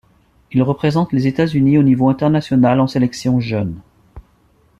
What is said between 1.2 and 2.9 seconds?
États-Unis au niveau international en